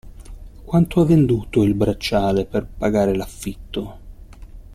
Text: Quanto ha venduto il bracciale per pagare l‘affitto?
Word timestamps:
Quanto 0.65 0.99
ha 1.01 1.05
venduto 1.05 1.61
il 1.61 1.75
bracciale 1.75 2.45
per 2.45 2.65
pagare 2.65 3.13
l‘affitto? 3.15 3.99